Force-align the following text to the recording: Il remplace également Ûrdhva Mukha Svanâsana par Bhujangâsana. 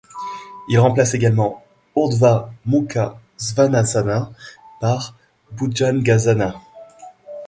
Il 0.67 0.79
remplace 0.79 1.13
également 1.13 1.63
Ûrdhva 1.95 2.49
Mukha 2.65 3.19
Svanâsana 3.37 4.31
par 4.79 5.13
Bhujangâsana. 5.51 6.55